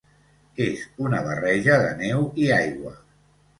És 0.67 0.85
una 1.09 1.19
barreja 1.27 1.77
de 1.85 1.93
neu 2.01 2.27
i 2.47 2.51
aigua. 2.59 2.97